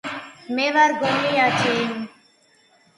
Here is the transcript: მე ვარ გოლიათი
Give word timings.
მე 0.55 0.65
ვარ 0.77 0.95
გოლიათი 1.05 1.77